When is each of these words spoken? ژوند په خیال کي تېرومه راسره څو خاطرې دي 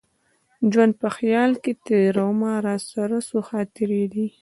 ژوند 0.71 0.93
په 1.01 1.07
خیال 1.17 1.51
کي 1.63 1.73
تېرومه 1.87 2.53
راسره 2.67 3.17
څو 3.27 3.37
خاطرې 3.49 4.03
دي 4.13 4.27